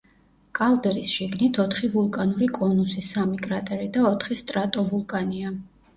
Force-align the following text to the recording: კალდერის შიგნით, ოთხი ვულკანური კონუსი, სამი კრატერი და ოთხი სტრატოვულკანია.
კალდერის 0.59 1.11
შიგნით, 1.17 1.59
ოთხი 1.65 1.89
ვულკანური 1.97 2.49
კონუსი, 2.55 3.03
სამი 3.11 3.43
კრატერი 3.49 3.87
და 3.99 4.07
ოთხი 4.13 4.39
სტრატოვულკანია. 4.45 5.53